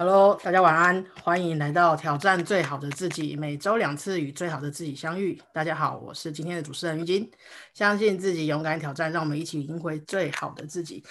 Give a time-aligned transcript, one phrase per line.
[0.00, 5.38] Hello，大家晚安，欢迎来到挑战最好的自己，每周两次与最好的自己相遇。
[5.52, 7.30] 大家好，我是今天的主持人于金，
[7.74, 11.04] 相信自己，勇敢挑战，让我们一起赢回最好的自己。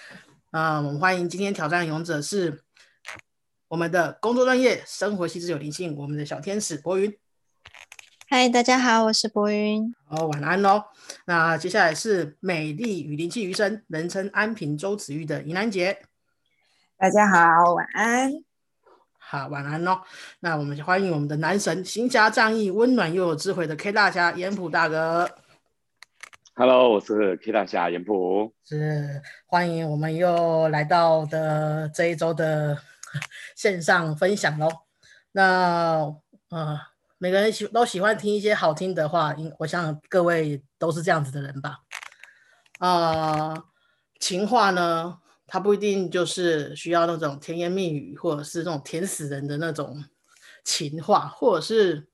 [0.49, 2.63] 啊，我们欢迎今天挑战勇者是
[3.67, 7.15] 我们的工作专业、生活细致有灵性，我们的小天使博云。
[8.27, 9.93] 嗨，大家好，我是博云。
[10.07, 10.85] 哦，晚安喽。
[11.27, 16.01] 那接下来是美丽与灵气余生，人称安平周子玉的尹兰姐。
[16.97, 18.48] 大家好，晚安。
[19.31, 20.01] 好，晚安喽。
[20.39, 25.29] 那我们欢迎我们的男神，行侠仗义、温暖又有智慧的 K 大侠严普大哥。
[26.55, 28.51] Hello，我是 K 大侠严普。
[28.65, 32.75] 是，欢迎我们又来到的这一周的
[33.55, 34.67] 线上分享喽。
[35.33, 36.11] 那
[36.49, 36.79] 呃。
[37.21, 41.79] 每个人喜都喜欢听一些好听的话，应我想各位都是这样子的人吧。
[42.79, 43.65] 啊，
[44.21, 50.05] 情话呢，它不一定就是需要那种甜言蜜语，或者是那种甜死人的那种
[50.63, 52.07] 情话，或者是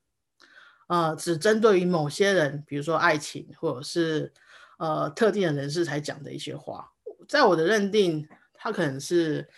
[0.88, 4.32] 呃只针对于某些人，比如说爱情，或者是
[4.78, 6.90] 呃特定的人士才讲的一些话。
[7.28, 9.48] 在我的认定，他可能是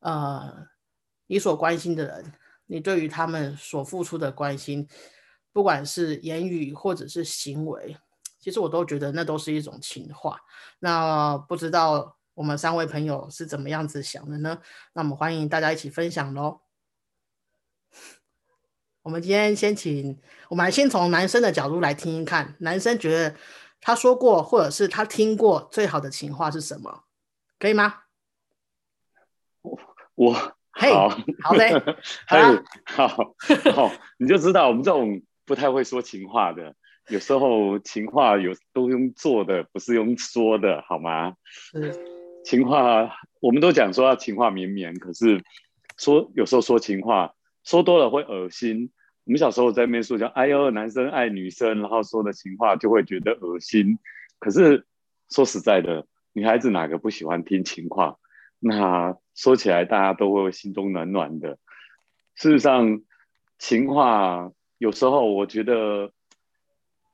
[0.00, 0.66] 呃
[1.26, 2.32] 你所关心的人。
[2.72, 4.86] 你对于他们所付出的关心，
[5.52, 7.96] 不管是言语或者是行为，
[8.38, 10.38] 其实我都觉得那都是一种情话。
[10.78, 14.60] 那不知道我们三位朋友是怎么样子想的呢？
[14.92, 16.60] 那我们欢迎大家一起分享喽。
[19.02, 23.36] 我们今天先请，我们来先从男生的角度来听一看，男生觉得
[23.80, 27.04] 他说过或者是他听过最好的情话是什么？
[27.58, 28.02] 可以吗？
[29.62, 29.78] 我
[30.14, 30.56] 我。
[30.72, 31.10] 好
[31.42, 31.96] 好的，
[32.86, 33.08] 好
[33.74, 36.74] 好，你就知道我们这种不太会说情话的，
[37.08, 41.34] 有时候情话有都用做的，不是用说的，好吗？
[41.44, 45.42] 是情话，我们都讲说要情话绵绵，可是
[45.98, 48.90] 说有时候说情话说多了会恶心。
[49.24, 53.98] 我们小时候在面说讲，哎呦，男生爱女生，然后说的情话就会觉得恶心。
[54.38, 54.84] 可是
[55.28, 58.16] 说实在的，女孩子哪个不喜欢听情话？
[58.58, 61.58] 那说起来，大家都会心中暖暖的。
[62.34, 63.02] 事实上，
[63.58, 66.10] 情话有时候我觉得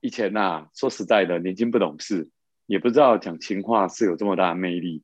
[0.00, 2.31] 以前呐，说实在的，年轻不懂事，
[2.67, 5.03] 也不知道讲情话是有这么大魅力。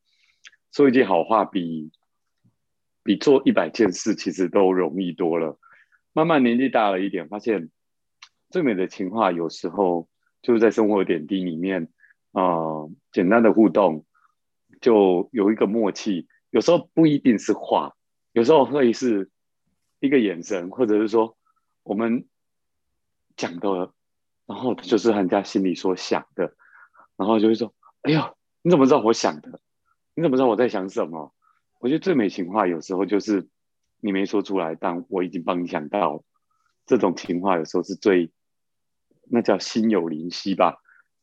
[0.73, 1.93] 说一句好话，比
[3.03, 5.59] 比做一百件事其实都容易多了。
[6.15, 7.71] 慢慢年纪大了一点，发现
[8.49, 10.09] 最美的情话有时候
[10.41, 11.93] 就是在生活点滴里面
[12.33, 14.07] 啊，简单的互动
[14.81, 16.27] 就有一个默契。
[16.49, 17.95] 有时候不一定是话，
[18.33, 19.31] 有时候会是
[20.01, 21.37] 一个眼神，或者是说
[21.83, 22.27] 我们
[23.37, 23.93] 讲的，
[24.47, 26.55] 然后就是人家心里所想的，
[27.17, 29.61] 然后就会说：“哎呦，你怎么知道我想的？
[30.15, 31.35] 你怎么知道我在想什么？”
[31.81, 33.49] 我觉得最美情话有时候就是
[34.01, 36.25] 你没说出来，但我已经帮你想到。
[36.87, 38.33] 这种情话有时候是最，
[39.31, 40.77] 那叫心有灵犀吧。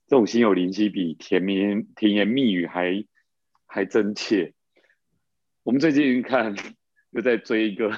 [0.08, 3.06] 这种心有灵犀比甜言甜言蜜语还
[3.66, 4.54] 还真切。
[5.64, 6.56] 我们最近看
[7.12, 7.92] 又在追一个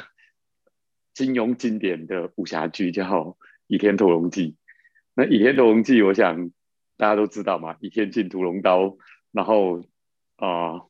[1.13, 3.03] 金庸经典的武侠剧，叫
[3.67, 4.51] 《倚天屠龙记》。
[5.13, 6.51] 那《倚天屠龙记》，我想
[6.97, 8.97] 大家都知道嘛，倚天进屠龙刀，
[9.31, 9.85] 然后
[10.41, 10.81] 啊，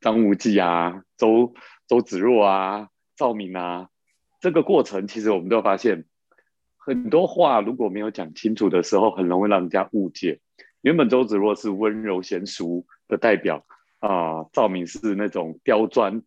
[0.00, 1.54] 张无忌啊，周
[1.86, 3.90] 周芷若啊，赵敏啊，
[4.40, 6.06] 这个过程其实我们都发现，
[6.76, 10.40] 很多话如果没有讲清楚的时候，很容易让人家误解。
[10.80, 13.66] 原本周芷若是温柔娴淑的代表。
[13.98, 16.22] 啊，赵敏是那种刁钻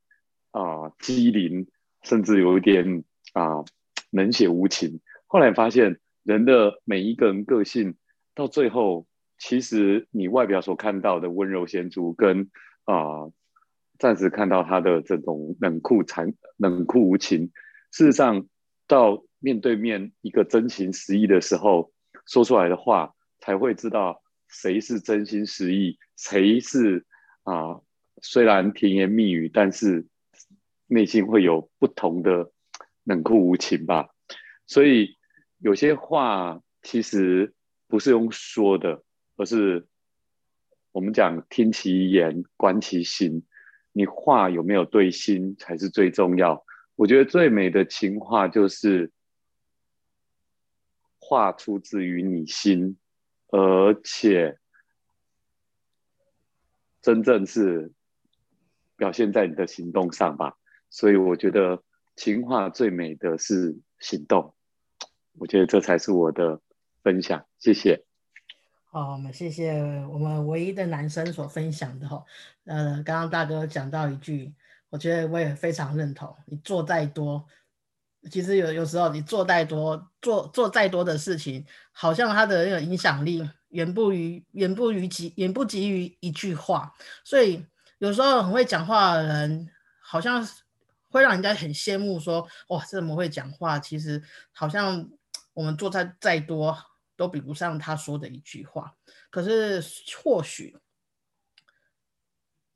[0.51, 1.67] 啊、机灵，
[2.01, 3.03] 甚至有一点
[3.33, 3.63] 啊
[4.09, 4.99] 冷血无情。
[5.27, 7.95] 后来发现，人的每一个人个性，
[8.33, 9.05] 到最后，
[9.39, 12.51] 其实你外表所看到的温柔贤淑，跟
[12.83, 13.31] 啊
[13.97, 17.51] 暂时看到他的这种冷酷残、冷酷无情，
[17.91, 18.45] 事实上，
[18.85, 21.91] 到面对面一个真情实意的时候，
[22.27, 27.05] 说出来的话，才会知道谁是真心实意，谁是。
[27.43, 27.81] 啊，
[28.21, 30.05] 虽然甜言蜜语，但是
[30.85, 32.51] 内心会有不同的
[33.05, 34.09] 冷酷无情吧。
[34.67, 35.17] 所以
[35.57, 37.55] 有些话其实
[37.87, 39.03] 不是用说的，
[39.39, 39.87] 而是
[40.91, 43.45] 我们讲听其言，观其行。
[43.93, 46.65] 你话有没有对心才是最重要。
[46.95, 49.13] 我觉得最美的情话就是
[51.19, 52.97] 话出自于你心，
[53.47, 54.59] 而且。
[57.01, 57.93] 真正是
[58.97, 60.57] 表现在你的行动上吧，
[60.89, 61.81] 所以我觉得
[62.17, 64.53] 情话最美的是行动，
[65.37, 66.59] 我觉得这才是我的
[67.01, 68.08] 分享，谢谢。
[68.91, 69.71] 好，我们谢谢
[70.07, 72.25] 我们唯一的男生所分享的哈，
[72.65, 74.51] 呃，刚刚大哥讲到一句，
[74.89, 76.35] 我觉得我也非常认同。
[76.47, 77.45] 你做再多，
[78.31, 86.91] 其实有有时候你做再多，做做再多的事情，好像他的那个影响力远不于远不于及远不及于一句话。
[87.23, 87.63] 所以
[87.99, 89.69] 有时候很会讲话的人，
[90.01, 90.43] 好像
[91.11, 93.77] 会让人家很羡慕，说哇，这么会讲话。
[93.77, 94.19] 其实
[94.51, 95.07] 好像
[95.53, 96.75] 我们做再再多，
[97.19, 98.95] 都比不上他说的一句话。
[99.29, 99.83] 可是
[100.23, 100.79] 或许。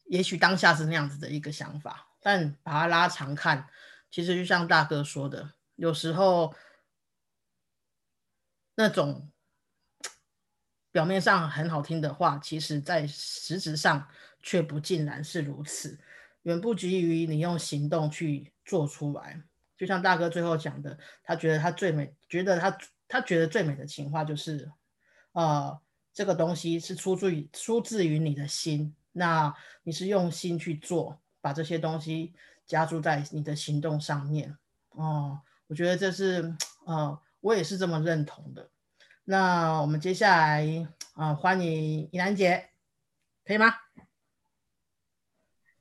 [0.07, 3.68] 也许当下是那样子的一个想法，但把它拉长看，
[4.12, 6.54] 其实就像大哥说的，有时候
[8.75, 9.31] 那种
[10.92, 14.07] 表面上很好听的话，其实在实质上
[14.44, 15.98] 却不尽然是如此，
[16.44, 19.42] 远不及于你用行动去做出来。
[19.78, 22.78] 就像大哥最后讲的，他觉得他最美，觉得他
[23.13, 24.71] 他觉得最美的情话就是，
[25.33, 25.80] 呃，
[26.12, 28.95] 这个东西是出自于出自于你的心。
[29.12, 32.33] 那你是用心去做，把这些东西
[32.65, 34.57] 加注在你的行动上面
[34.89, 35.39] 哦。
[35.68, 36.56] 我觉得这是
[36.86, 38.68] 呃，我也是这么认同的。
[39.25, 42.71] 那我们接下来啊，欢迎怡兰姐，
[43.45, 43.75] 可以吗？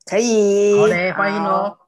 [0.04, 0.78] 可以。
[0.78, 1.78] 好嘞，欢迎喽。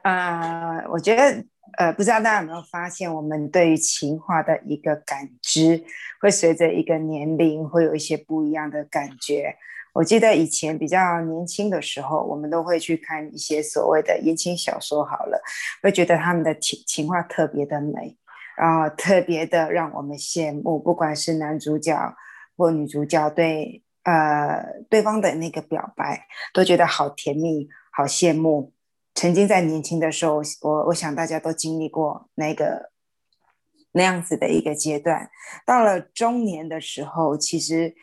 [0.00, 1.44] 啊，我觉得
[1.76, 5.84] 呃，不知道大家有没有发现，我们对于情话的一个感知，
[6.20, 9.56] 会随着一个年龄会有一些不一样的感觉。
[9.92, 15.40] 我记得以前比较年轻的时候，我们都会去看一些所谓的言情小说，好了，
[15.82, 18.16] 会觉得他们的情情话特别的美，
[18.56, 20.78] 然后特别的让我们羡慕。
[20.78, 21.96] 不管是男主角
[22.56, 28.72] 或女主角对呃对方的那个表白，都觉得好甜蜜，好羡慕。
[29.14, 32.90] 曾经在年轻的时候，我我想大家都经历过那个
[33.92, 35.30] 那样子的一个阶段。
[35.64, 37.94] 到了中年的时候，其实。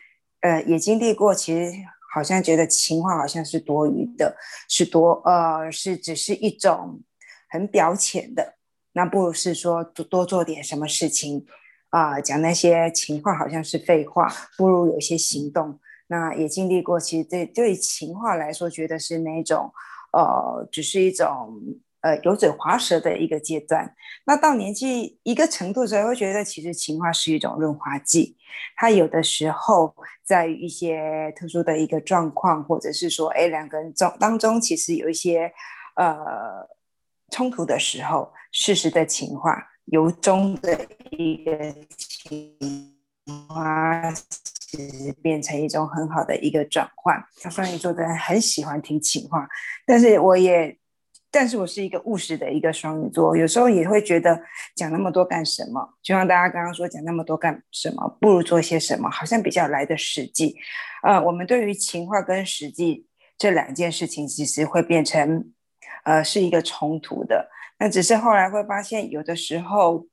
[0.44, 1.70] 呃，也经历过，其实
[2.12, 4.36] 好像觉得情话好像是多余的，
[4.68, 7.00] 是多呃，是只是一种
[7.48, 8.56] 很表浅的。
[8.94, 11.46] 那不如是说多多做点什么事情
[11.90, 15.78] 啊，讲那些情话好像是废话，不如有些行动。
[16.08, 19.72] 那也经历过，其实对对情话来说，觉得是那种
[20.12, 21.60] 呃，只是一种。
[22.02, 23.94] 呃，油嘴滑舌的一个阶段，
[24.26, 28.36] 那到年纪一个程度时候，会觉得其实情话是一种润滑剂。
[28.74, 29.94] 它有的时候
[30.24, 35.52] 在一些特殊的一个状况，或者是说，哎，两个人中当中其实有一些
[35.94, 36.12] 呃
[37.30, 42.91] 冲突的时候，适时的情话，由衷的一个情
[43.48, 47.22] 哇，其实变成一种很好的一个转换。
[47.50, 49.48] 双鱼座的人很喜欢听情话，
[49.86, 50.78] 但是我也。
[51.34, 54.38] 但是我是一个务实的一个双鱼座，有时候也会觉得
[54.76, 55.94] 讲那么多干什么？
[56.02, 58.06] 就像大家刚刚说，讲那么多干什么？
[58.20, 60.54] 不如做些什么，好像比较来的实际。
[61.02, 63.06] 呃，我们对于情话跟实际
[63.38, 65.50] 这两件事情，其实会变成
[66.04, 67.48] 呃是一个冲突的。
[67.78, 70.06] 那只是后来会发现，有的时候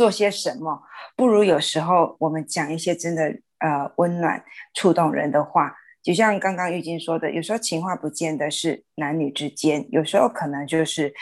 [0.00, 0.82] 做些什么，
[1.14, 3.22] 不如有时候我们讲一些真的
[3.58, 4.42] 呃温暖、
[4.72, 5.76] 触动人的话。
[6.02, 11.12] 就像刚刚玉晶说的，有时候情话不见得是男女之间，有时候可能就是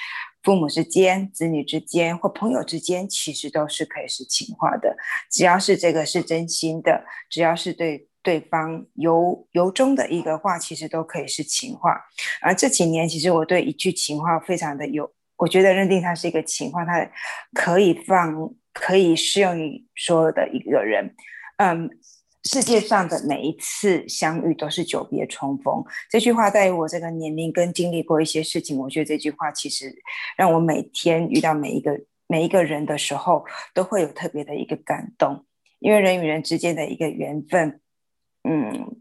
[0.45, 4.97] 父母之间、子女之间或朋友之间，其实都是可以是情话的。
[5.29, 12.01] 只要是这个是真心的，只要是对对方由由衷的一个话，其实都可以是情话。
[12.41, 17.05] 而这几年，其实我对一句情话非常的有，我觉得认定它是一个情话，它
[17.53, 18.49] 可以放，
[18.81, 21.15] 可以适用于所有的一个人，
[21.58, 21.91] 嗯。
[22.44, 25.85] 世界上的每一次相遇都是久别重逢。
[26.08, 29.93] 这句话在于我这个年龄跟经历过一些事情，我觉得这句话其实
[30.35, 33.44] 让我每天遇到每一个每一个人的时候，
[33.75, 35.44] 都会有特别的一个感动。
[35.81, 37.81] 因为人与人之间的一个缘分，
[38.49, 38.97] 嗯，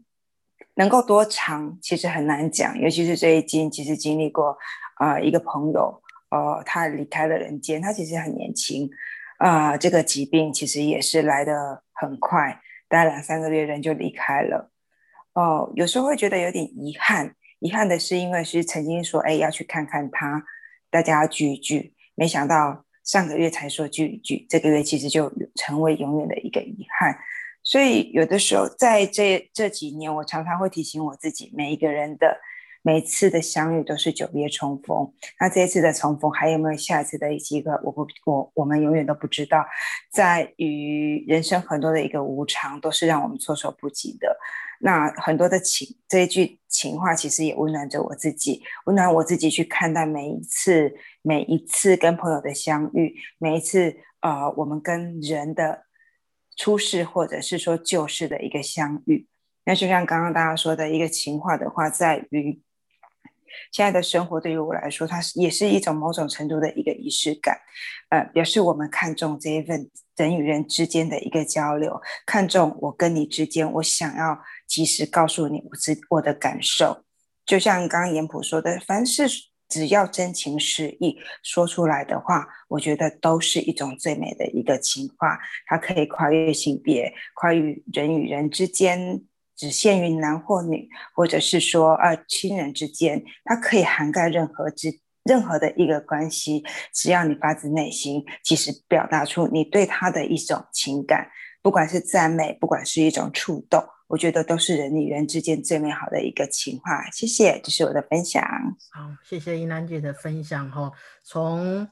[0.74, 2.78] 能够多长其实很难讲。
[2.78, 4.58] 尤其是最近，其实经历过
[4.96, 7.80] 啊一个朋友，呃，他离开了人间。
[7.80, 8.90] 他其实很年轻，
[9.38, 12.60] 啊，这个疾病其实也是来的很快。
[12.88, 14.70] 待两三个月，人就离开了。
[15.32, 17.34] 哦，有时候会觉得有点遗憾。
[17.60, 20.44] 遗憾的是，因为是曾经说，哎，要去看看他，
[20.90, 21.94] 大家要聚一聚。
[22.14, 27.18] 没想到上个月才说聚一聚，这个月其实就成为永远的一个遗憾。
[27.62, 32.38] 所以，有的时候在这这几年，我常常会提醒我自己，每一个人的。
[32.88, 37.70] 每次的相遇都是久别重逢，那这一次的重逢还有没有下一次的机会？
[37.82, 39.62] 我不，我我们永远都不知道。
[40.10, 44.34] 在于人生很多的一个无常，都是让我们措手不及的。
[44.80, 55.82] 那很多的情这一句情话，其实也温暖着我自己，温暖我自己去看待每一次每一次跟朋友的相遇，每一次呃我们跟人的
[56.56, 59.26] 出世或者是说旧事的一个相遇。
[59.66, 62.62] 那就像刚刚大家说的一个情话的话，在于。
[63.72, 67.58] 现在的生活对于我来说，它是也是一种某种程度的一个仪式感，
[68.10, 77.04] 呃，表示我们看重这一份人与人之间的一个交流，看重我跟你之间，我想要及时告诉你我自我的感受。
[77.46, 79.26] 就像刚刚严普说的，凡是
[79.68, 85.38] 只要真情实意说出来的话，我觉得都是一种最美的一个情话。
[85.66, 89.22] 它可以跨越性别，跨越人与人之间。
[89.58, 96.64] 只限于男或女，或者是说呃亲人之间，它可以涵盖任何之任何的一个关系。
[96.94, 101.28] 只要你发自内心，其实表达出你对他的一种情感，
[101.60, 107.10] 不管是赞美，不管是一种触动，我觉得都是人与人之间最美好的一个情话。
[107.10, 108.42] 谢谢，这是我的分享。
[108.92, 110.92] 好，谢谢依兰姐的分享哈。
[111.24, 111.86] 从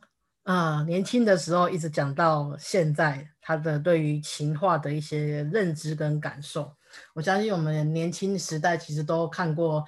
[0.46, 6.72] 啊年轻的时候一直讲到现在，他的对于情话的一些认知跟感受。
[7.14, 9.84] 我相信我们年轻时代其实都看过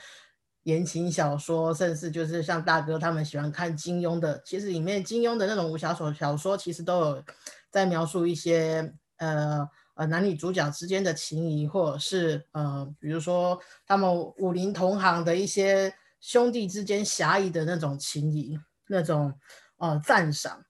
[0.64, 4.42] 言情小说，甚至就是像大哥他们喜欢看金庸的。
[4.44, 7.24] 其实里面金庸的那种武侠小小说，其实都有
[7.70, 19.32] 在描述一些呃呃男女主角之间的情谊，或者是呃比如说他们武林同行的一些兄弟之间侠义的那种情谊，那种
[19.78, 20.64] 呃赞赏。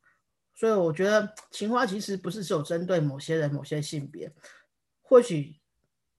[0.54, 4.32] 所以我觉得情花其实不是只有针对某些人、某些性别，
[5.02, 5.58] 或许。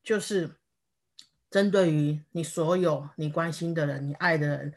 [0.01, 0.55] 就是
[1.51, 4.73] 针对于你所有你关心的人、你爱的人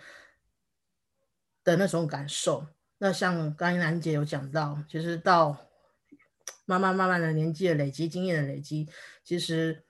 [1.64, 2.66] 的那种感受。
[2.98, 5.56] 那像刚兰姐有讲到，其实到
[6.66, 8.90] 慢慢慢慢的年纪的累积、经验的累积，
[9.24, 9.84] 其实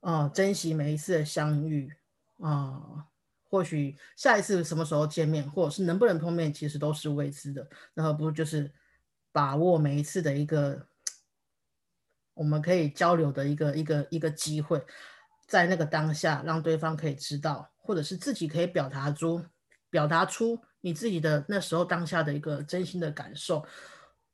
[0.00, 1.92] 呃，珍惜每一次的相遇
[2.40, 3.06] 啊，
[3.48, 7.68] 或许下一次什么时候见面，或者是能不能碰面，其实都是未知的。
[7.94, 8.72] 那何不就是
[9.32, 10.86] 把握每一次的一个。
[12.34, 14.80] 我们可以交流的一个一个一个机会，
[15.48, 19.44] 在那个当下，让对方可以知道，或者是自己可以表达出
[19.90, 23.66] 表达出你自己的那时候当下的一个真心的感受。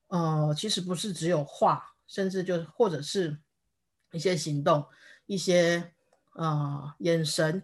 [0.08, 3.38] 呃，其实不是只有话，甚至就或者是
[4.12, 4.84] 一些行动、
[5.24, 5.94] 一些
[6.34, 7.62] 呃眼神、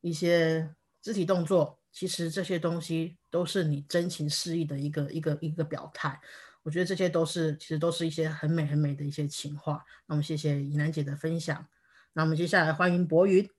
[0.00, 0.72] 一些
[1.02, 6.18] 肢体动作，其实这些东西都是你真情实意的一个一个一个表态。
[6.62, 9.84] 我觉得这些都是，其实都是一些很美很美的一些情话。
[10.06, 11.66] 那我们谢谢怡南姐的分享。
[12.12, 13.50] 那我们接下来欢迎博云。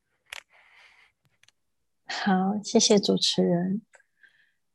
[2.05, 3.81] 好，谢谢主持人。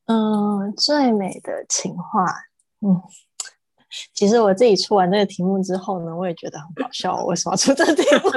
[0.05, 2.27] 嗯，最美的情话，
[2.81, 3.01] 嗯，
[4.13, 8.31] 其实我自己出完这个题目之后呢，我也觉得很搞笑，我为什么出这题目？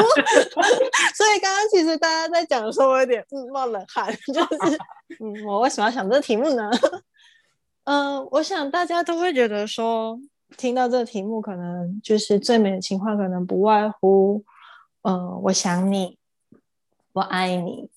[1.14, 4.78] 所以刚刚其实大家在讲的时候，我有点嗯冒冷汗，就是
[5.20, 6.70] 嗯，我为什么要想这个题目呢？
[7.84, 10.20] 嗯， 我想大家都会觉得说，
[10.58, 14.44] 听到这个题目，可能就是最美的情话，可能不外乎，
[15.02, 16.18] 嗯，我想你，
[17.14, 17.90] 我爱你，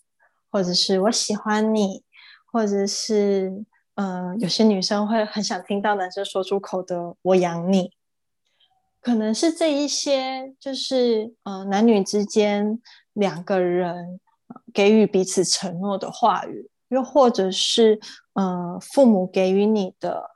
[0.51, 2.03] 或者是我喜欢你，
[2.51, 3.65] 或者是，
[3.97, 7.93] 嗯，有些女生会很想听到男生说出口的“我养你”，
[9.01, 12.81] 可能是这一些，就是，呃，男女之间
[13.13, 14.19] 两个人
[14.73, 16.71] 给予彼此承诺的话语。
[16.89, 17.99] 又或者是，
[18.35, 20.31] 呃，父母给予你的，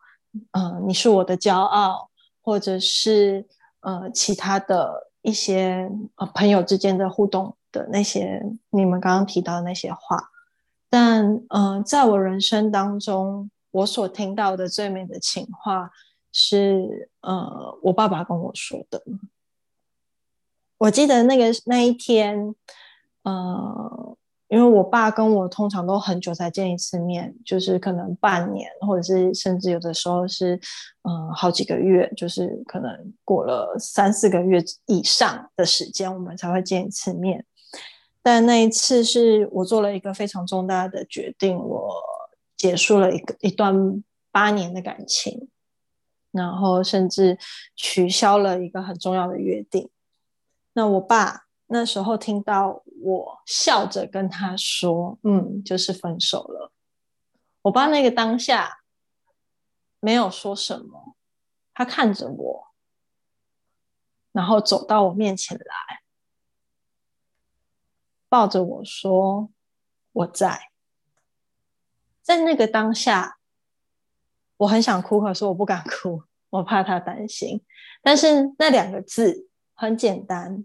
[0.53, 2.11] 呃，你是我的骄傲，
[2.41, 3.47] 或者是
[3.81, 10.31] 呃，其他的一些呃朋友之间的互动的那些，你们刚刚提到的那些话。
[10.89, 15.91] 但，呃，在我人生当中，我所听到的最美的情话
[16.33, 19.03] 是，呃，我爸爸跟我说的。
[20.79, 22.55] 我记得那个那一天，
[23.23, 24.17] 呃。
[24.51, 30.59] 因为我爸跟我通常都很久才见一次面，就是可能半年，或者是甚至有的时候是，
[31.03, 37.45] 嗯，好几个月，就是可能过了三四个月以上的时间，我们才会见一次面。
[38.23, 41.95] 但那一次是我做了一个非常重大的决定，我
[42.57, 45.49] 结束了一个一段八年的感情，
[46.31, 47.39] 然后甚至
[47.77, 49.91] 取消了一个很重要的约定。
[50.73, 51.45] 那我爸。
[51.71, 56.73] 那时候听到我笑着跟他说：“嗯，就是分手了。”
[57.61, 58.79] 我爸那个当下
[60.01, 61.15] 没有说什么，
[61.75, 62.69] 他看着我，
[64.33, 66.01] 然后走到我面前来，
[68.29, 69.51] 抱着我说
[70.13, 70.71] ：“我在。”
[72.23, 73.39] 在那个当下，
[74.59, 77.63] 我很想哭，可是我不敢哭，我怕他担心。
[78.03, 80.65] 但是那两个字很简单。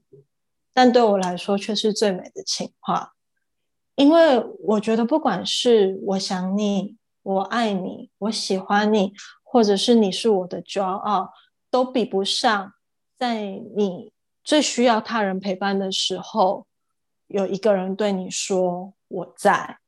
[0.75, 3.13] 但对我来说却是最美的情话，
[3.93, 11.31] 因为我觉得，不管是我想你、我爱你、我喜欢你，或者是你是我的骄傲，
[11.69, 12.73] 都比不上
[13.19, 13.43] 在
[13.75, 14.11] 你
[14.43, 16.65] 最需要他人陪伴的时候，
[17.27, 19.79] 有一个人对你说“我在”。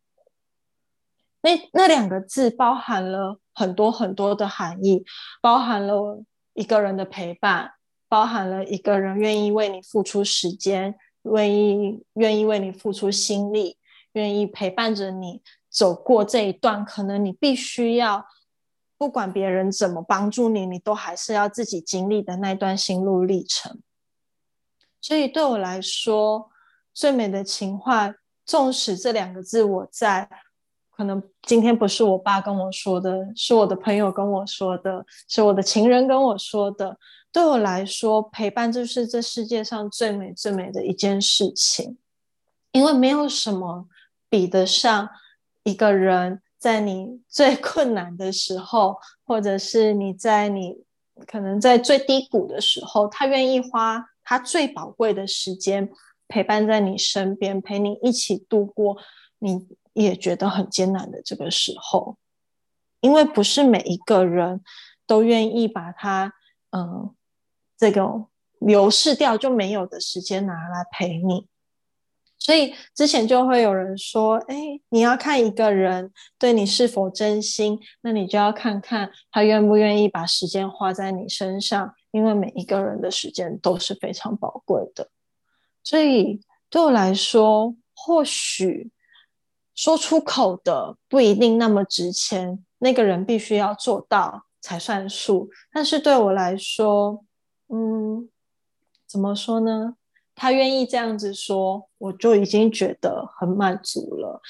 [1.41, 5.05] 那那两个字包含了很多很多的含义，
[5.41, 6.23] 包含了
[6.53, 7.73] 一个人的陪伴，
[8.07, 13.77] 包含了一个人愿意为你付出时间，愿意愿意为你付出心力，
[14.13, 18.25] 愿意陪伴着你走过这一段，可能你必须要
[18.97, 23.79] 不管别人怎么帮助你，你都还是要自己经历的那段心路历程。
[24.99, 26.49] 所以对我来说，
[26.95, 30.27] 最美的情话，纵使这两个字我在，
[30.89, 36.97] 可能今天不是我爸跟我说的，是我的朋友跟我说的，是我的情人跟我说的。
[37.33, 41.97] 对我来说，陪伴就是这世界上最美最美的一件事情，
[42.71, 43.87] 因为没有什么
[44.29, 45.09] 比得上
[45.63, 50.77] 一个人在你 最困难的时候，或者是你在你
[51.27, 54.11] 可能在最低谷的时候，他愿意花。
[54.27, 55.87] 他最宝贵的时间
[56.27, 58.97] 陪伴在你身边，陪你一起度过
[59.39, 62.17] 你也觉得很艰难的这个时候，
[63.01, 64.61] 因为不是每一个人
[65.07, 66.33] 都愿意把他
[66.71, 67.15] 嗯
[67.77, 68.25] 这个
[68.59, 71.47] 流逝掉就没有的时间拿来陪你。
[72.37, 81.95] 所以之前就会有人说：“哎，你要看一个人对你是否真心，那你就要看看他愿不愿意把时间花在你身上。
[82.11, 85.09] 因为每一个人的时间都是非常宝贵的。
[85.85, 88.91] 所以对我来说，或许
[89.73, 95.49] 说出口的不一定那么值钱，那个人必须要做到才算数。
[95.71, 97.23] 但是对我来说，
[97.69, 98.29] 嗯，
[99.07, 99.95] 怎么说呢？
[100.33, 104.41] 他愿意这样子说，我就已经觉得很满足了。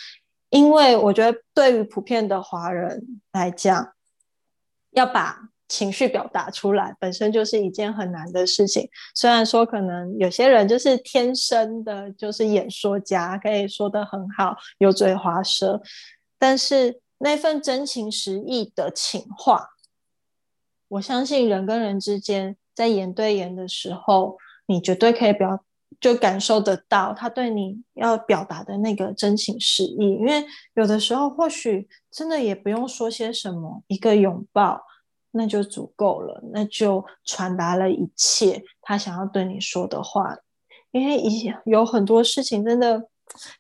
[0.50, 3.94] 因为我觉得，对于普遍的华人来讲，
[4.92, 8.88] 要把情绪表达出来，本身就是一件很难的事情。
[9.14, 15.82] 虽然说，可能有些人就是天生的，就是演说家，可以说的很好，油嘴滑舌，
[16.40, 19.70] 但是那份真情实意的情话，
[20.88, 25.60] 我相信人跟人之间在眼对眼的时候，你绝对可以表。
[26.02, 34.82] 就感受得到他对你要表达的那个真情实意，因为有的时候或许真的也不用说些什么，一个拥抱
[35.36, 40.36] 那就足够了，那就传达了一切他想要对你说的话。
[40.92, 43.10] 因为一有很多事情真的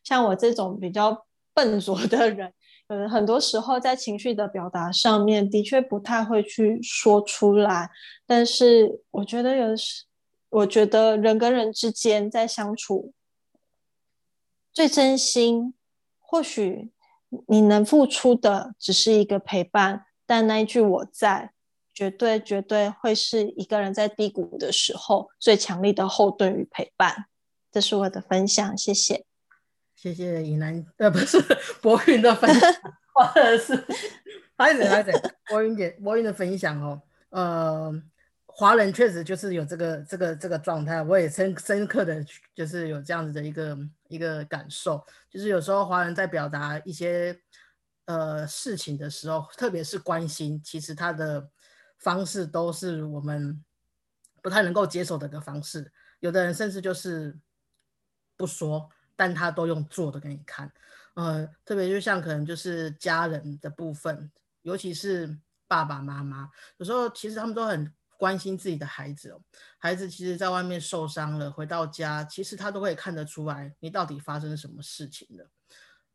[0.03, 2.53] 像我这种比较笨拙的人，
[2.87, 7.89] 呃，很多时候在情绪的表达上面的确不太会去说出来，
[8.25, 10.05] 但是我觉得有时。
[10.49, 13.11] 我觉得人跟人之间在相处
[14.71, 15.73] 最真心，
[16.17, 16.93] 或许
[17.47, 21.51] 你能付出的只是一个陪伴，但那一句“我在”，
[21.95, 27.25] 绝对绝对会是一个人在低谷的时候最强力的后盾与陪伴。
[27.71, 29.25] 这是我的分享，谢谢，
[29.95, 31.41] 谢谢尹南，呃，不是
[31.81, 32.71] 博云的分享，
[33.13, 33.73] 或者是
[34.57, 35.11] 还是还是
[35.47, 38.03] 博云姐博云的分享哦，呃。
[38.57, 43.77] 华人确实就是有这个这个这个状态，我也深深刻的就是有这样子的一个
[44.07, 47.37] 一个感受，就是有时候华人在表达一些
[48.05, 51.45] 呃事情的时候，特别是关心，其实他的
[51.97, 53.63] 方式都是我们
[54.41, 55.91] 不太能够接受的一个方式。
[56.19, 57.37] 有的人甚至就是
[58.37, 60.71] 不说，但他都用做的给你看。
[61.13, 64.31] 呃，特别就像可能就是家人的部分，
[64.61, 67.93] 尤其是爸爸妈妈，有时候其实他们都很。
[68.17, 69.37] 关心自己的孩子，
[69.77, 75.49] 孩子其实在外面受伤了，回到家，其实他都会看得出来你到底发生什么事情的。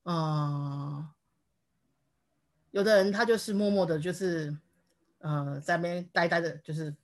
[0.05, 1.07] 嗯，
[2.71, 4.57] 有的人他就是默默的，就是
[5.21, 6.95] 呃在那边呆呆的，就是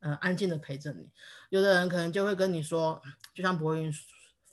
[0.00, 1.06] 呃安静的陪着你；
[1.48, 3.00] 有的人可能就会跟你说，
[3.32, 3.90] 就像博云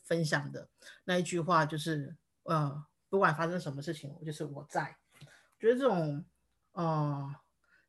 [0.04, 0.70] 分享的
[1.04, 4.96] 那一句话，就是呃不管发生什么事情，就是我在。
[5.60, 6.24] 觉得这种
[6.72, 7.36] 呃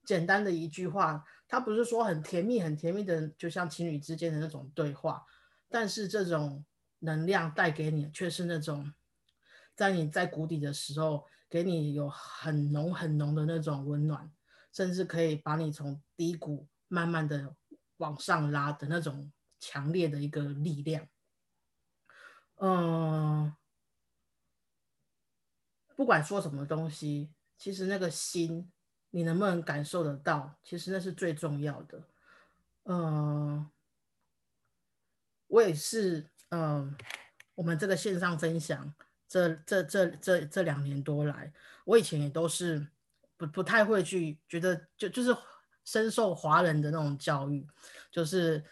[0.04, 1.24] 简单的一句话。
[1.48, 5.24] 它不是说很甜蜜、很甜蜜的，就像情侣之间的那种对话，
[5.68, 6.64] 但是这种
[6.98, 8.92] 能量带给你，却是那种
[9.76, 14.28] 在你在谷底的时候，给你有很浓很浓的那种温暖，
[14.76, 17.56] 甚至可以把你从低谷慢慢的
[17.96, 21.08] 往上拉的那种强烈的一个力量。
[22.56, 23.56] 嗯，
[25.94, 28.70] 不管说什么东西，其实那个心。
[29.10, 30.58] 你能不能感受得到？
[30.62, 32.02] 其实那是最重要的。
[32.84, 33.70] 嗯，
[35.46, 36.28] 我也是。
[36.50, 36.94] 嗯，
[37.54, 38.94] 我们这个线上分享，
[39.26, 41.50] 这这这这这两年多来，
[41.86, 42.88] 我以前也都是
[43.36, 45.36] 不不太会去觉得，就就是
[45.84, 47.66] 深受华人的那种教育，
[48.10, 48.64] 就是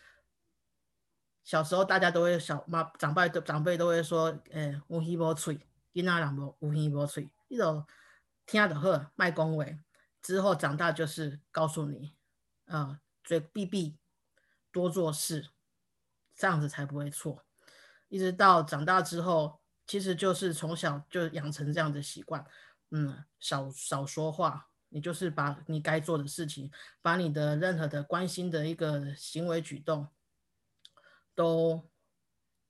[1.43, 5.59] 小时候大家都会小妈长辈都长辈都会说，诶，无耳无嘴，
[5.93, 7.87] 囡仔人无无耳无嘴，一种。
[8.47, 9.81] 听的喝卖恭维，
[10.21, 12.15] 之后长大就是告诉你，
[12.67, 13.97] 啊，嘴闭闭，
[14.71, 15.49] 多做事，
[16.35, 17.43] 这样子才不会错。
[18.11, 22.45] 一直到长大之后，其实就是从小就养成这样的习惯，
[22.91, 26.71] 嗯，少少说话，你就是把你该做的事情，
[27.03, 30.09] 把你的任何的关心的一个行为举动，
[31.35, 31.91] 都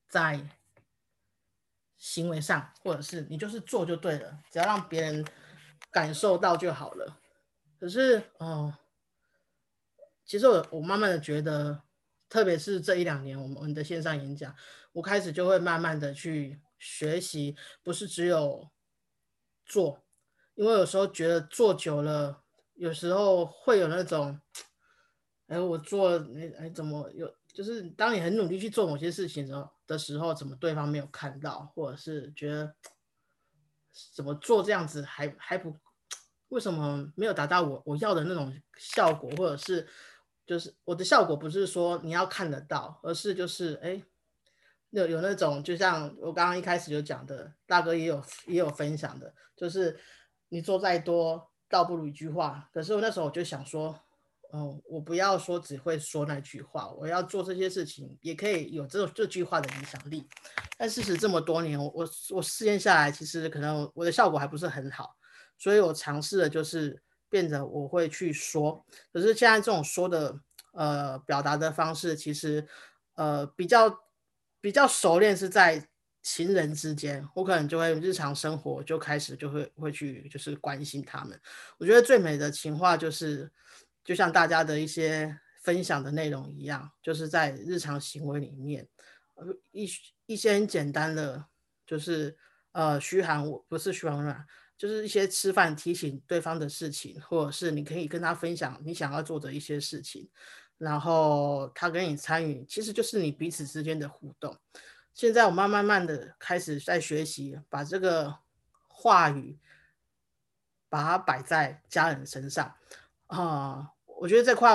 [0.08, 0.48] 在
[1.96, 5.24] 行为上，或者是你就是做就对了，只要让别人
[5.90, 7.20] 感受到就好了。
[7.78, 8.78] 可是，哦，
[10.24, 11.82] 其实我我慢慢的觉得，
[12.28, 14.54] 特别是这一两年我们的线上演讲，
[14.92, 18.70] 我开始就会慢慢的去学习，不是只有
[19.66, 20.03] 做，
[20.54, 22.42] 因为有时候觉得做久了，
[22.74, 24.40] 有时候会有那种，
[25.46, 27.32] 哎，我做，哎哎，怎么有？
[27.52, 32.74] 就是当你很努力去做某些事情的时候的时候，怎么对方没有看到，或者是觉得
[34.12, 35.76] 怎么做这样子还还不，
[36.48, 39.86] 为什么没有达到我我要的那种效果，或者是
[40.44, 44.02] 就是我的效果不是说你要看得到，而是就是哎，
[44.90, 49.96] 有有那种就像我刚刚一开始就讲的，大哥也有也有分享的，就是
[50.54, 53.98] 你做再多倒不如一句话，可是我那时候我就想说。
[54.50, 60.28] 哦，我不要说只会说那句话，我要做这些事情，也可以有这这句话的影响力。
[60.78, 65.16] 但事实这么多年，我我我试验下来，其实可能我的效果还不是很好，
[65.58, 68.86] 所以我尝试的就是变得我会去说。
[69.12, 70.38] 可是现在这种说的
[70.72, 72.64] 呃表达的方式，其实
[73.14, 73.92] 呃比较
[74.60, 75.88] 比较熟练是在
[76.24, 81.40] 情人之间，我可能就会日常生活就开始就会会去就是关心他们。
[81.78, 83.48] 我觉得最美的情话就是。
[84.06, 88.86] 就像大家的一些分享的内容一样，就是在日常行为里面，
[89.72, 89.88] 一
[90.26, 91.42] 一些很简单的，
[91.86, 92.36] 就是
[92.72, 100.28] 呃嘘寒，我不是嘘寒问暖，就是一些吃饭提醒对方的事情，或者是你可以跟他分享你想要做的一些事情，
[100.76, 104.54] 然后他跟你参与，其实就是你彼此之间的互动。
[105.14, 108.36] 现在我慢慢慢的开始在学习，把这个
[108.88, 109.56] 话语
[110.88, 112.74] 把它摆在家人身上
[113.28, 113.92] 啊。
[114.18, 114.74] 我觉得这块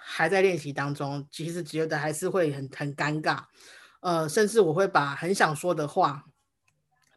[0.00, 3.44] 还在练习当中，其实觉得还是会很很尴尬，
[4.00, 6.24] 呃，甚至我会把很想说的话，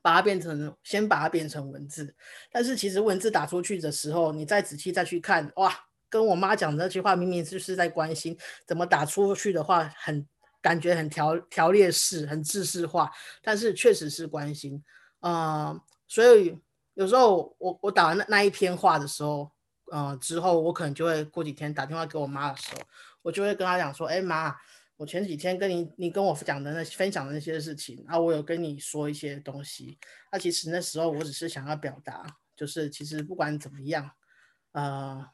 [0.02, 2.14] 把它变成先把它变成文字，
[2.52, 5.74] 但是其实文字打出去的时候，你再仔细再去看，哇，
[6.10, 10.28] 跟我妈讲的那句话明明就是在关心，怎么打出去的话很
[10.62, 14.84] 感觉很条条列式，很制式化，但是确实是关心，
[15.20, 16.58] 呃，所以
[16.94, 19.52] 有时候我我打完那那一篇话的时候。
[19.92, 22.82] 呃，之后我可能就会过几天打电话给我妈的时候，
[23.24, 24.56] 我就会跟她讲说，哎妈，
[24.96, 30.00] 我前几天跟你你跟我讲的那分享的那些事情啊，我有跟你说一些东西。
[30.32, 34.10] 那其实那时候我只是想要表达，就是其实不管怎么样，
[34.72, 35.28] 呃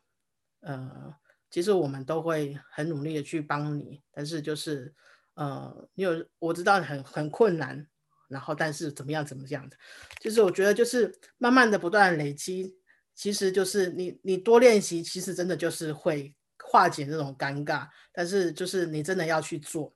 [0.61, 1.15] 呃，
[1.51, 4.91] 其实我们都会很努力的去帮你，但是就是
[5.37, 7.87] 呃，你有我知道很很困难，
[8.27, 9.77] 然后但是怎么样怎么样的，
[10.19, 12.75] 就是我觉得就是慢慢的不断累积。
[13.13, 17.87] 其实就是你，你多练习，其实真的就是会化解那种尴尬。
[18.13, 19.91] 但是就是你真的要去做，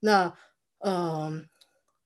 [0.00, 0.36] 那
[0.78, 1.48] 嗯，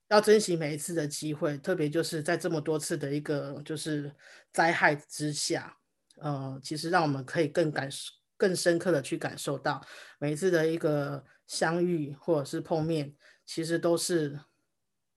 [0.09, 4.15] 要珍惜每一次的机会，特别就是在这么多次的一个就是
[4.53, 5.75] 灾害之下，
[6.17, 9.85] 呃，其实让我们可以更感受、更深刻的去感受到
[10.19, 14.41] 每一次的一个相遇或者是碰面，其实都是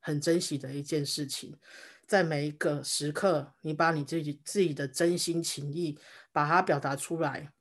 [0.01, 1.57] 很珍惜的一件事情。
[2.05, 5.97] 在每一个时刻，你把你自己自己的真心情意
[6.33, 7.53] 把它表达出来，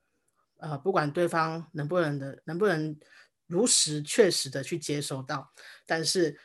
[0.57, 2.99] 呃，不管对方能不能的，能不能
[3.46, 5.53] 如实确实的去接收到，
[5.87, 6.37] 但是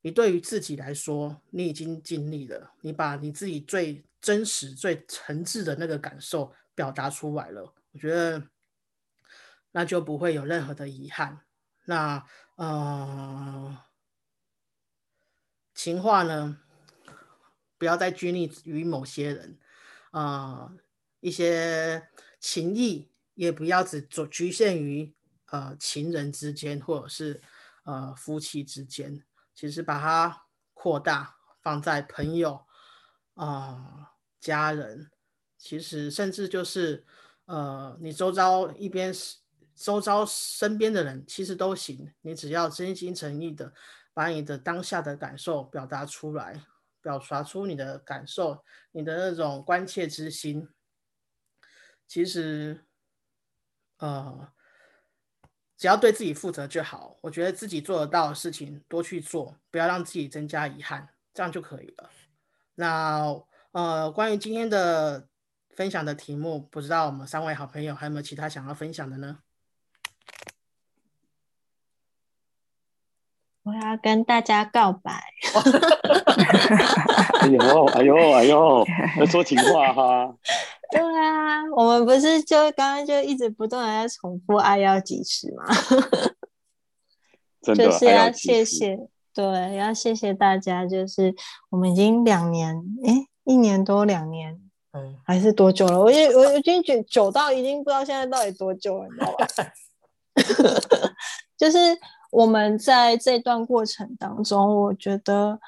[0.00, 8.48] 你对于自己来说，你已经尽力了，你把你自己最真实、最诚挚的那个感受表达出来了，我觉得
[9.72, 11.44] 那就不会有任何的遗憾。
[11.86, 13.76] 那呃，
[15.74, 16.60] 情话呢？
[17.76, 19.58] 不要再拘泥于某些人，
[20.12, 20.72] 啊，
[21.18, 22.08] 一些
[22.38, 27.42] 情谊也不要只做局限于呃情人之间或者是
[27.82, 32.64] 呃夫妻之间，其实把它扩大放在朋友
[33.34, 35.10] 啊家人，
[35.56, 37.04] 其实甚至就是
[37.48, 39.12] 呃你周遭一边
[39.74, 43.72] 周遭身边的人其实都行，你只要真心诚意的
[44.14, 46.64] 把你的当下的感受表达出来。
[47.00, 50.68] 表达出你的感受，你的那种关切之心，
[52.08, 52.84] 其实，
[53.98, 54.52] 呃，
[55.76, 57.16] 只要对自己负责就好。
[57.22, 62.10] 我觉得自己做得到的事情多去做，不要让自己增加遗憾，这样就可以了。
[62.74, 65.28] 那呃，关于今天的
[65.78, 69.38] 分享的题目，不知道我们三位好朋友还有没有其他想要分享的呢？
[73.62, 75.22] 我要跟大家告白。
[77.38, 78.84] 哎呦，哎呦，哎呦，
[79.20, 80.34] 要说情话哈。
[80.90, 85.64] 对啊，我们不是就刚刚就一直不断的在重复“爱要及时”吗？
[87.62, 88.98] 就是要谢谢，
[89.32, 90.84] 对，要谢谢大家。
[90.84, 91.32] 就是
[91.70, 92.74] 我们已经两年，
[93.06, 94.60] 哎，一年多两年，
[94.92, 96.00] 嗯，还是多久了？
[96.00, 101.12] 我已我已经久久到已经不知道现在到底多久了，你知道吗？
[101.56, 101.78] 就是
[102.30, 105.58] 我们在这段过程当中，我觉得。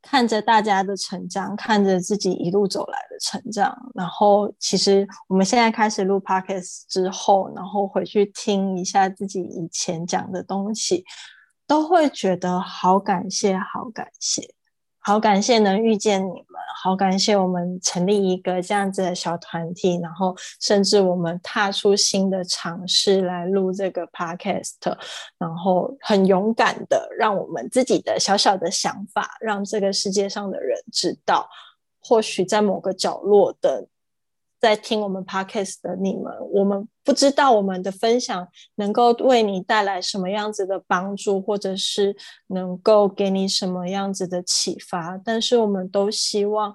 [0.00, 11.04] 看着大家的成长，看着自己一路走来的成长，然后其实我们现在开始录 podcast 之后，然后回去听一下自己以前讲的东西，
[11.66, 14.54] 都会觉得好感谢，好感谢。
[15.08, 24.74] 好感谢能遇见你们，好感谢我们成立一个这样子的小团体，然后甚至我们踏出新的尝试来录这个 podcast，
[25.38, 31.48] 然后很勇敢的让我们自己的小小的想法，让这个世界上的人知道，
[32.02, 33.88] 或许在某个角落的。
[34.60, 42.16] 在听我们 podcast 的你们，我们不知道我们的分享能够为你带来什么样子的帮助，或者是
[42.48, 45.16] 能够给你什么样子的启发。
[45.24, 46.74] 但是我们都希望，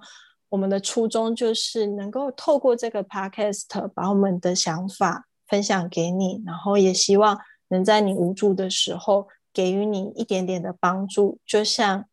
[0.50, 12.06] 我们的初衷就是能够透过这个 podcast 把我们的想法分享给你，然后也希望能在你无助的时候给予你一点点的帮助，就像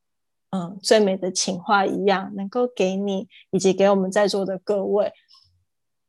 [0.50, 5.12] 嗯最美的情话一样，能够给你以及给我们在座的各位。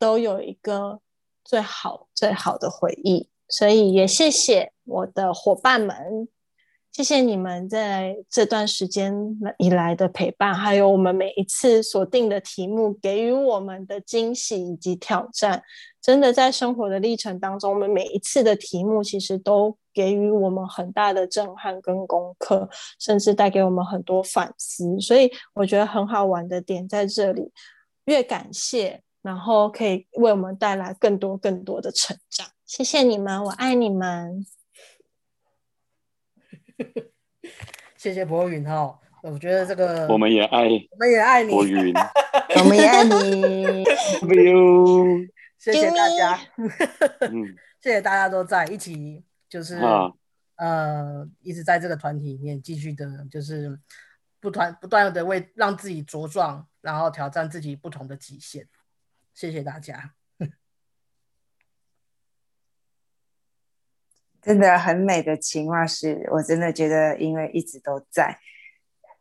[0.01, 0.99] 都有一个
[1.43, 6.27] 最好最好的回忆，所以也谢谢我的伙伴们，
[6.91, 9.13] 谢谢你们在这段时间
[9.59, 15.61] 以来的陪伴，还有我们每一次锁定的题目给予我们的惊喜以及挑战。
[16.01, 22.67] 真的在生活的历程当中，我们每一次的题目其实都给予我们很大的震撼跟功课，
[22.99, 24.99] 甚至带给我们很多反思。
[24.99, 27.51] 所以我觉得很好玩的点在这里，
[28.05, 29.03] 越感谢。
[29.21, 34.45] 然后可以为我们带来更多更多的成长，谢谢你们，我爱你们。
[37.95, 41.93] 谢谢博云哈，我觉得这个 我们也爱，我们也爱你，博云，
[42.59, 43.83] 我们也爱你。
[45.59, 46.39] 谢谢大家，
[47.79, 49.79] 谢谢大家都在一起，就是
[50.55, 53.79] 呃，一直在这个团体里面继续的，就是
[54.39, 58.67] 不断不断的为让自己茁壮，然后挑战自己不同的极限。
[59.33, 60.13] 谢谢大家，
[64.41, 68.39] 真的很美的情话是，我真的觉得，因为一直都在，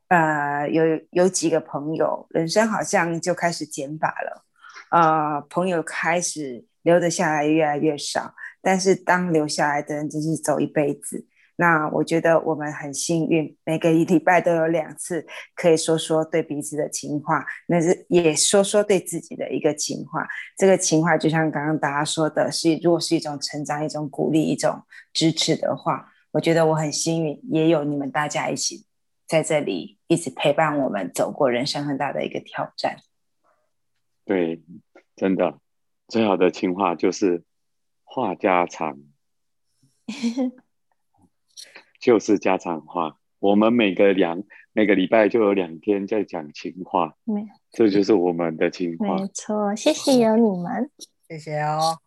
[0.09, 4.45] 呃，有有几个朋友，人生好像就开始减法了，
[4.91, 11.27] 呃，朋友开始留得下来越来越少，但是当留下来的人，就是走一辈子。
[11.61, 20.27] 那我觉得我们很幸运，每个礼拜都有两次可以说说对彼此的情话，那是也说说对自己的一个情话。
[20.57, 28.87] 这个情话就像刚刚大家说的，是如果是一种成长、一种鼓励、一种支持的话，我觉得我很幸运，也有你们大家一起
[29.27, 32.97] 在这里一直陪伴我们走过人生很大的一个挑战。
[34.25, 34.63] 对，
[35.15, 35.59] 真的，
[36.09, 37.43] 最好的情话就是
[38.03, 38.99] 话家常。
[42.01, 49.17] 就是家常话，我们每个两每个礼拜就有两天在讲情话，没，这就是我们的情话。
[49.17, 50.91] 没错，谢谢有你们，
[51.29, 51.99] 谢谢哦，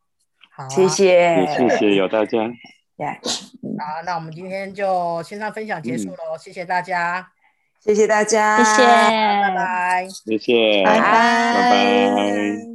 [0.51, 2.51] 好，谢谢，谢谢有大家。
[2.97, 7.27] 好，那我们今天就线上分享结束喽，谢谢大家，
[7.82, 12.72] 谢谢大家，谢谢，拜拜，谢谢，拜拜，拜拜。